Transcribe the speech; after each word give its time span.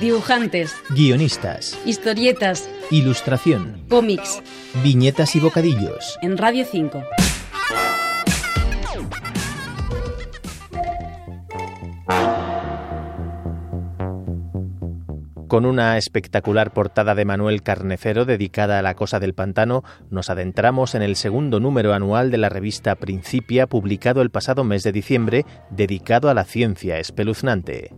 Dibujantes, 0.00 0.74
guionistas, 0.90 1.78
historietas, 1.86 2.68
ilustración, 2.90 3.82
cómics, 3.88 4.42
viñetas 4.82 5.34
y 5.36 5.40
bocadillos. 5.40 6.18
en 6.20 6.36
Radio 6.36 6.66
5. 6.70 7.02
Con 15.48 15.64
una 15.64 15.96
espectacular 15.96 16.72
portada 16.72 17.14
de 17.14 17.24
Manuel 17.24 17.62
Carnecero 17.62 18.26
dedicada 18.26 18.78
a 18.78 18.82
la 18.82 18.94
cosa 18.94 19.20
del 19.20 19.32
pantano, 19.32 19.84
nos 20.10 20.28
adentramos 20.28 20.94
en 20.94 21.00
el 21.00 21.16
segundo 21.16 21.60
número 21.60 21.94
anual 21.94 22.30
de 22.30 22.36
la 22.36 22.50
revista 22.50 22.96
Principia, 22.96 23.66
publicado 23.66 24.20
el 24.20 24.30
pasado 24.30 24.64
mes 24.64 24.82
de 24.82 24.92
diciembre, 24.92 25.46
dedicado 25.70 26.28
a 26.28 26.34
la 26.34 26.44
ciencia 26.44 26.98
espeluznante. 26.98 27.94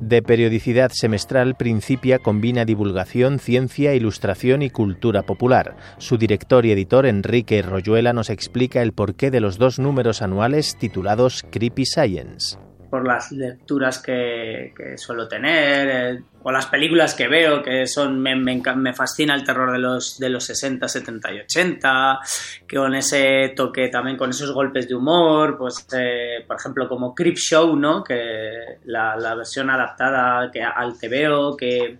De 0.00 0.22
periodicidad 0.22 0.92
semestral, 0.92 1.56
Principia 1.56 2.18
combina 2.20 2.64
divulgación, 2.64 3.38
ciencia, 3.38 3.94
ilustración 3.94 4.62
y 4.62 4.70
cultura 4.70 5.22
popular. 5.22 5.76
Su 5.98 6.18
director 6.18 6.64
y 6.66 6.72
editor, 6.72 7.04
Enrique 7.04 7.60
Royuela, 7.62 8.12
nos 8.12 8.30
explica 8.30 8.82
el 8.82 8.92
porqué 8.92 9.30
de 9.30 9.40
los 9.40 9.58
dos 9.58 9.78
números 9.78 10.22
anuales 10.22 10.76
titulados 10.78 11.44
Creepy 11.50 11.84
Science 11.84 12.67
por 12.90 13.06
las 13.06 13.32
lecturas 13.32 13.98
que, 13.98 14.72
suelo 14.96 15.28
tener 15.28 15.88
eh, 15.88 16.22
o 16.42 16.50
las 16.50 16.66
películas 16.66 17.14
que 17.14 17.28
veo 17.28 17.62
que 17.62 17.86
son 17.86 18.20
me, 18.20 18.34
me, 18.34 18.62
me 18.76 18.94
fascina 18.94 19.34
el 19.34 19.44
terror 19.44 19.72
de 19.72 19.78
los 19.78 20.18
de 20.18 20.30
los 20.30 20.44
60, 20.44 20.88
70 20.88 21.32
y 21.32 21.40
80 21.40 22.20
que 22.66 22.76
con 22.76 22.94
ese 22.94 23.52
toque 23.54 23.88
también 23.88 24.16
con 24.16 24.30
esos 24.30 24.52
golpes 24.52 24.88
de 24.88 24.94
humor 24.94 25.58
pues 25.58 25.86
eh, 25.92 26.44
por 26.46 26.56
ejemplo 26.56 26.88
como 26.88 27.14
Creep 27.14 27.36
Show 27.36 27.76
no 27.76 28.02
que 28.02 28.78
la, 28.84 29.16
la 29.16 29.34
versión 29.34 29.70
adaptada 29.70 30.50
que 30.50 30.62
al 30.62 30.98
TVO 30.98 31.56
que 31.56 31.98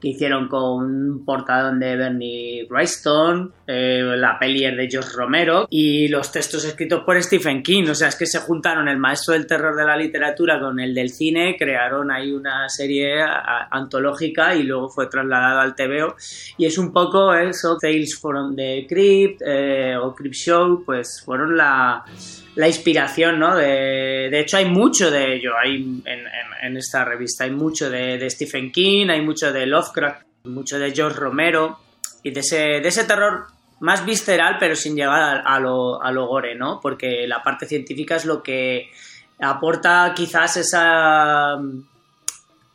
que 0.00 0.08
hicieron 0.08 0.48
con 0.48 0.84
un 0.84 1.24
portadón 1.24 1.78
de 1.80 1.96
Bernie 1.96 2.66
Wrightson, 2.68 3.52
eh, 3.66 4.02
la 4.16 4.38
peli 4.38 4.60
de 4.60 4.88
George 4.90 5.10
Romero 5.14 5.66
y 5.70 6.08
los 6.08 6.32
textos 6.32 6.64
escritos 6.64 7.02
por 7.04 7.20
Stephen 7.22 7.62
King. 7.62 7.84
O 7.90 7.94
sea, 7.94 8.08
es 8.08 8.16
que 8.16 8.26
se 8.26 8.38
juntaron 8.40 8.88
el 8.88 8.98
maestro 8.98 9.34
del 9.34 9.46
terror 9.46 9.76
de 9.76 9.84
la 9.84 9.96
literatura 9.96 10.58
con 10.60 10.80
el 10.80 10.94
del 10.94 11.10
cine, 11.10 11.56
crearon 11.58 12.10
ahí 12.10 12.32
una 12.32 12.68
serie 12.68 13.22
antológica 13.70 14.54
y 14.54 14.64
luego 14.64 14.88
fue 14.88 15.06
trasladado 15.06 15.60
al 15.60 15.74
TVO. 15.74 16.16
Y 16.58 16.66
es 16.66 16.78
un 16.78 16.92
poco 16.92 17.34
eso, 17.34 17.76
Tales 17.80 18.18
from 18.20 18.56
the 18.56 18.86
Crypt 18.88 19.42
eh, 19.44 19.96
o 19.96 20.14
Crypt 20.14 20.34
Show, 20.34 20.82
pues 20.84 21.22
fueron 21.24 21.56
la, 21.56 22.04
la 22.56 22.66
inspiración, 22.66 23.38
¿no? 23.38 23.56
De, 23.56 24.28
de 24.30 24.40
hecho, 24.40 24.56
hay 24.56 24.64
mucho 24.66 25.10
de 25.10 25.36
ello 25.36 25.52
hay 25.62 25.76
en, 25.76 26.02
en- 26.62 26.76
esta 26.76 27.04
revista. 27.04 27.44
Hay 27.44 27.50
mucho 27.52 27.88
de, 27.90 28.28
Stephen 28.30 28.70
King, 28.70 29.08
hay 29.08 29.22
mucho 29.22 29.52
de 29.52 29.66
Lovecraft, 29.66 30.22
mucho 30.44 30.78
de 30.78 30.92
George 30.92 31.18
Romero 31.18 31.78
y 32.22 32.30
de 32.30 32.40
ese, 32.40 32.58
de 32.80 32.88
ese 32.88 33.04
terror 33.04 33.46
más 33.80 34.04
visceral, 34.04 34.56
pero 34.60 34.76
sin 34.76 34.94
llegar 34.94 35.42
a, 35.44 35.58
lo, 35.58 36.02
a 36.02 36.12
gore, 36.12 36.54
¿no? 36.54 36.80
Porque 36.82 37.26
la 37.26 37.42
parte 37.42 37.66
científica 37.66 38.16
es 38.16 38.24
lo 38.26 38.42
que 38.42 38.90
aporta 39.40 40.12
quizás 40.14 40.56
esa 40.58 41.56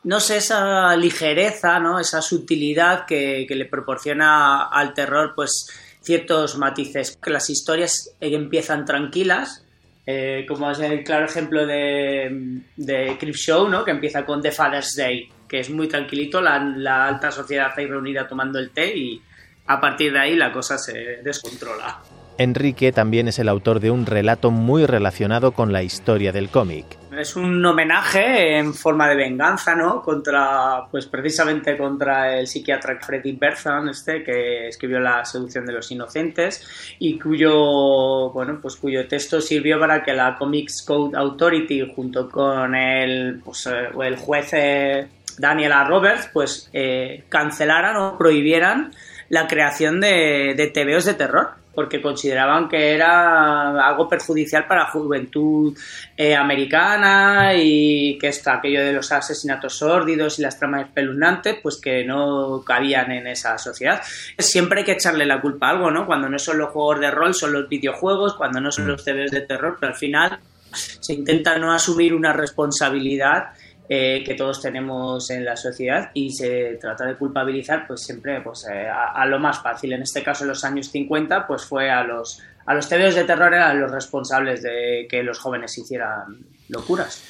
no 0.03 0.19
sé, 0.19 0.37
esa 0.37 0.95
ligereza, 0.95 1.79
¿no? 1.79 1.99
Esa 1.99 2.21
sutilidad 2.21 3.05
que, 3.05 3.45
que 3.47 3.55
le 3.55 3.65
proporciona 3.65 4.67
al 4.67 4.93
terror, 4.93 5.33
pues, 5.35 5.67
ciertos 6.01 6.57
matices. 6.59 7.17
Que 7.17 7.31
las 7.31 7.49
historias 7.49 8.11
empiezan 8.19 8.85
tranquilas, 8.85 9.64
eh, 10.05 10.45
como 10.47 10.69
es 10.69 10.79
el 10.79 11.03
claro 11.03 11.25
ejemplo 11.25 11.65
de, 11.65 12.61
de 12.75 13.17
Show, 13.33 13.67
¿no? 13.67 13.83
Que 13.83 13.91
empieza 13.91 14.25
con 14.25 14.41
The 14.41 14.51
Father's 14.51 14.95
Day, 14.95 15.29
que 15.47 15.59
es 15.59 15.69
muy 15.69 15.87
tranquilito, 15.87 16.41
la, 16.41 16.59
la 16.59 17.07
alta 17.07 17.31
sociedad 17.31 17.71
ahí 17.75 17.87
reunida 17.87 18.27
tomando 18.27 18.59
el 18.59 18.69
té 18.69 18.95
y 18.95 19.21
a 19.67 19.81
partir 19.81 20.13
de 20.13 20.19
ahí 20.19 20.35
la 20.35 20.51
cosa 20.51 20.77
se 20.77 21.21
descontrola. 21.23 22.01
Enrique 22.37 22.91
también 22.91 23.27
es 23.27 23.39
el 23.39 23.47
autor 23.47 23.79
de 23.79 23.91
un 23.91 24.05
relato 24.05 24.51
muy 24.51 24.85
relacionado 24.85 25.53
con 25.53 25.71
la 25.71 25.83
historia 25.83 26.31
del 26.31 26.49
cómic. 26.49 26.85
Es 27.17 27.35
un 27.35 27.65
homenaje 27.65 28.57
en 28.57 28.73
forma 28.73 29.07
de 29.07 29.15
venganza, 29.15 29.75
¿no? 29.75 30.01
Contra, 30.01 30.85
pues 30.89 31.05
precisamente 31.05 31.77
contra 31.77 32.37
el 32.37 32.47
psiquiatra 32.47 32.99
Freddy 32.99 33.33
Bertham, 33.33 33.89
este, 33.89 34.23
que 34.23 34.67
escribió 34.67 34.99
La 34.99 35.23
seducción 35.23 35.65
de 35.65 35.73
los 35.73 35.89
inocentes 35.91 36.67
y 36.99 37.17
cuyo, 37.17 38.31
bueno, 38.31 38.59
pues 38.61 38.75
cuyo 38.75 39.07
texto 39.07 39.39
sirvió 39.39 39.79
para 39.79 40.03
que 40.03 40.13
la 40.13 40.35
Comics 40.35 40.83
Code 40.83 41.17
Authority, 41.17 41.91
junto 41.95 42.29
con 42.29 42.75
el, 42.75 43.41
pues, 43.43 43.67
eh, 43.67 43.89
el 44.03 44.17
juez 44.17 44.49
eh, 44.53 45.07
Daniel 45.37 45.71
A. 45.71 45.83
Roberts, 45.85 46.29
pues 46.33 46.69
eh, 46.73 47.23
cancelaran 47.29 47.95
o 47.97 48.17
prohibieran 48.17 48.93
la 49.29 49.47
creación 49.47 50.01
de, 50.01 50.53
de 50.55 50.67
TVOs 50.67 51.05
de 51.05 51.13
terror 51.13 51.64
porque 51.75 52.01
consideraban 52.01 52.69
que 52.69 52.93
era 52.93 53.85
algo 53.85 54.07
perjudicial 54.07 54.65
para 54.65 54.83
la 54.83 54.89
juventud 54.89 55.77
eh, 56.15 56.35
americana 56.35 57.53
y 57.55 58.17
que 58.17 58.29
está 58.29 58.55
aquello 58.55 58.83
de 58.83 58.93
los 58.93 59.11
asesinatos 59.11 59.77
sórdidos 59.77 60.39
y 60.39 60.41
las 60.41 60.57
tramas 60.57 60.87
espeluznantes, 60.87 61.57
pues 61.61 61.77
que 61.77 62.03
no 62.05 62.63
cabían 62.65 63.11
en 63.11 63.27
esa 63.27 63.57
sociedad. 63.57 64.01
Siempre 64.37 64.79
hay 64.79 64.85
que 64.85 64.93
echarle 64.93 65.25
la 65.25 65.41
culpa 65.41 65.67
a 65.67 65.71
algo, 65.71 65.91
¿no? 65.91 66.05
Cuando 66.05 66.29
no 66.29 66.39
son 66.39 66.57
los 66.57 66.69
juegos 66.69 67.01
de 67.01 67.11
rol, 67.11 67.33
son 67.33 67.53
los 67.53 67.67
videojuegos, 67.67 68.35
cuando 68.35 68.61
no 68.61 68.71
son 68.71 68.87
los 68.87 69.03
TVs 69.03 69.31
de 69.31 69.41
terror, 69.41 69.77
pero 69.79 69.91
al 69.91 69.99
final 69.99 70.39
se 70.71 71.13
intenta 71.13 71.57
no 71.57 71.71
asumir 71.71 72.13
una 72.13 72.33
responsabilidad 72.33 73.49
eh, 73.87 74.23
que 74.25 74.33
todos 74.33 74.61
tenemos 74.61 75.29
en 75.29 75.45
la 75.45 75.55
sociedad 75.55 76.09
y 76.13 76.31
se 76.31 76.77
trata 76.81 77.05
de 77.05 77.15
culpabilizar 77.15 77.85
pues 77.85 78.01
siempre 78.01 78.41
pues 78.41 78.65
eh, 78.67 78.87
a, 78.87 79.25
lo 79.27 79.37
más 79.37 79.61
fácil 79.61 79.93
en 79.93 80.01
este 80.01 80.23
caso 80.23 80.43
en 80.43 80.49
los 80.49 80.63
años 80.63 80.89
50 80.89 81.45
pues 81.45 81.65
fue 81.65 81.91
a 81.91 82.03
los 82.03 82.41
a 82.65 82.73
los 82.73 82.89
TVOs 82.89 83.13
de 83.13 83.25
terror 83.25 83.53
eran 83.53 83.79
los 83.79 83.91
responsables 83.91 84.63
de 84.63 85.07
que 85.07 85.21
los 85.21 85.37
jóvenes 85.37 85.77
hicieran 85.77 86.37
locuras 86.69 87.29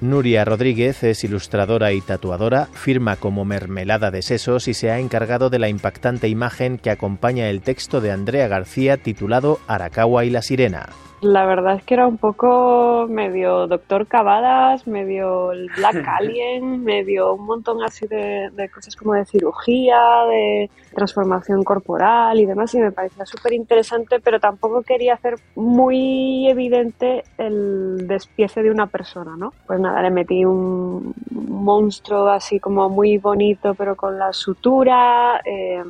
Nuria 0.00 0.44
Rodríguez 0.44 1.02
es 1.02 1.24
ilustradora 1.24 1.92
y 1.92 2.00
tatuadora, 2.00 2.66
firma 2.66 3.16
como 3.16 3.44
Mermelada 3.44 4.12
de 4.12 4.22
Sesos 4.22 4.68
y 4.68 4.74
se 4.74 4.92
ha 4.92 5.00
encargado 5.00 5.50
de 5.50 5.58
la 5.58 5.68
impactante 5.68 6.28
imagen 6.28 6.78
que 6.78 6.90
acompaña 6.90 7.48
el 7.48 7.62
texto 7.62 8.00
de 8.00 8.12
Andrea 8.12 8.46
García 8.46 8.96
titulado 8.98 9.58
Arakawa 9.66 10.24
y 10.24 10.30
la 10.30 10.42
sirena. 10.42 10.90
La 11.20 11.46
verdad 11.46 11.74
es 11.74 11.82
que 11.82 11.94
era 11.94 12.06
un 12.06 12.16
poco 12.16 13.06
medio 13.08 13.66
Doctor 13.66 14.06
Cavadas, 14.06 14.86
medio 14.86 15.50
el 15.50 15.68
Black 15.76 16.06
Alien, 16.06 16.84
medio 16.84 17.34
un 17.34 17.44
montón 17.44 17.82
así 17.82 18.06
de, 18.06 18.50
de 18.52 18.68
cosas 18.68 18.94
como 18.94 19.14
de 19.14 19.24
cirugía, 19.24 19.98
de 20.30 20.70
transformación 20.94 21.64
corporal 21.64 22.38
y 22.38 22.46
demás, 22.46 22.72
y 22.74 22.78
me 22.78 22.92
parecía 22.92 23.26
súper 23.26 23.52
interesante, 23.52 24.20
pero 24.20 24.38
tampoco 24.38 24.82
quería 24.82 25.14
hacer 25.14 25.34
muy 25.56 26.48
evidente 26.48 27.24
el 27.36 28.06
despiece 28.06 28.62
de 28.62 28.70
una 28.70 28.86
persona, 28.86 29.36
¿no? 29.36 29.52
Pues 29.66 29.80
nada, 29.80 30.00
le 30.02 30.10
metí 30.10 30.44
un 30.44 31.14
monstruo 31.30 32.28
así 32.28 32.60
como 32.60 32.88
muy 32.88 33.18
bonito, 33.18 33.74
pero 33.74 33.96
con 33.96 34.18
la 34.18 34.32
sutura. 34.32 35.40
Eh, 35.44 35.82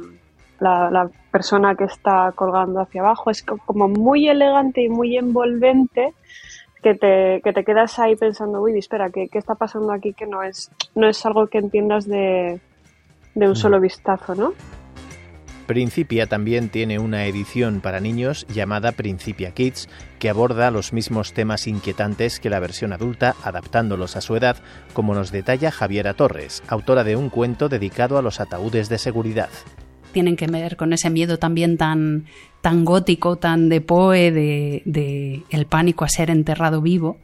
la, 0.60 0.90
la, 0.90 1.10
persona 1.30 1.74
que 1.74 1.84
está 1.84 2.32
colgando 2.34 2.80
hacia 2.80 3.02
abajo. 3.02 3.30
Es 3.30 3.42
como 3.42 3.88
muy 3.88 4.28
elegante 4.28 4.82
y 4.82 4.88
muy 4.88 5.16
envolvente 5.16 6.14
que 6.82 6.94
te, 6.94 7.40
que 7.42 7.52
te 7.52 7.64
quedas 7.64 7.98
ahí 7.98 8.16
pensando, 8.16 8.62
uy, 8.62 8.78
espera, 8.78 9.10
¿qué, 9.10 9.28
¿qué, 9.28 9.38
está 9.38 9.54
pasando 9.54 9.92
aquí? 9.92 10.12
Que 10.12 10.26
no 10.26 10.42
es, 10.42 10.70
no 10.94 11.08
es 11.08 11.24
algo 11.26 11.46
que 11.48 11.58
entiendas 11.58 12.06
de, 12.06 12.60
de 13.34 13.48
un 13.48 13.56
solo 13.56 13.80
vistazo, 13.80 14.34
¿no? 14.34 14.52
Principia 15.66 16.26
también 16.26 16.70
tiene 16.70 16.98
una 16.98 17.26
edición 17.26 17.82
para 17.82 18.00
niños 18.00 18.46
llamada 18.48 18.92
Principia 18.92 19.50
Kids, 19.50 19.90
que 20.18 20.30
aborda 20.30 20.70
los 20.70 20.94
mismos 20.94 21.34
temas 21.34 21.66
inquietantes 21.66 22.40
que 22.40 22.48
la 22.48 22.58
versión 22.58 22.94
adulta, 22.94 23.34
adaptándolos 23.44 24.16
a 24.16 24.22
su 24.22 24.34
edad, 24.34 24.56
como 24.94 25.14
nos 25.14 25.30
detalla 25.30 25.70
Javiera 25.70 26.14
Torres, 26.14 26.62
autora 26.68 27.04
de 27.04 27.16
un 27.16 27.28
cuento 27.28 27.68
dedicado 27.68 28.16
a 28.16 28.22
los 28.22 28.40
ataúdes 28.40 28.88
de 28.88 28.96
seguridad 28.96 29.50
tienen 30.18 30.34
que 30.34 30.48
ver 30.48 30.76
con 30.76 30.92
ese 30.92 31.10
miedo 31.10 31.38
también 31.38 31.76
tan, 31.76 32.24
tan 32.60 32.84
gótico, 32.84 33.36
tan 33.36 33.68
de 33.68 33.80
Poe, 33.80 34.32
de, 34.32 35.44
el 35.48 35.66
pánico 35.66 36.04
a 36.04 36.08
ser 36.08 36.28
enterrado 36.28 36.82
vivo. 36.82 37.18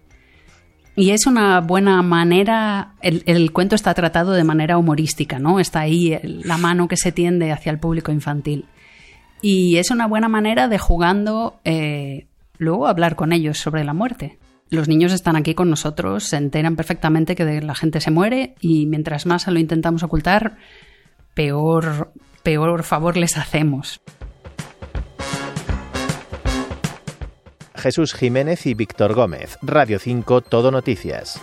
Y 0.95 1.11
es 1.11 1.27
una 1.27 1.61
buena 1.61 2.01
manera, 2.03 2.95
el, 3.03 3.51
cuento 3.51 3.75
está 3.75 3.95
tratado 3.95 4.31
de 4.31 4.45
manera 4.45 4.79
humorística, 4.79 5.41
¿no? 5.41 5.59
Está 5.59 5.81
ahí 5.81 6.17
la 6.23 6.57
mano 6.57 6.87
que 6.87 6.97
se 6.97 7.11
tiende 7.11 7.51
hacia 7.51 7.73
el 7.73 7.81
público 7.81 8.13
infantil. 8.13 8.67
Y 9.43 9.79
es 9.79 9.91
una 9.91 10.07
buena 10.07 10.29
manera 10.29 10.69
de 10.69 10.79
jugando 10.79 11.59
eh, 11.65 12.29
luego 12.59 12.87
hablar 12.87 13.17
con 13.17 13.33
ellos 13.33 13.59
sobre 13.59 13.83
la 13.83 13.93
muerte. 13.93 14.39
Los 14.71 14.87
niños 14.87 15.13
están 15.13 15.35
aquí 15.35 15.57
con 15.57 15.69
nosotros, 15.69 16.23
se 16.23 16.37
enteran 16.37 16.77
perfectamente 16.77 17.35
que 17.35 17.61
la 17.61 17.75
gente 17.75 18.01
se 18.01 18.13
muere 18.13 18.55
y 18.61 18.87
mientras 18.87 19.27
más 19.27 19.49
lo 19.49 19.59
intentamos 19.59 20.05
ocultar, 20.05 20.59
peor, 21.35 22.13
peor 22.45 22.85
favor 22.85 23.17
les 23.17 23.37
hacemos. 23.37 24.01
Jesús 27.75 28.15
Jiménez 28.15 28.67
y 28.67 28.75
Víctor 28.75 29.15
Gómez, 29.15 29.59
Radio 29.61 29.99
5, 29.99 30.43
Todo 30.43 30.71
Noticias. 30.71 31.41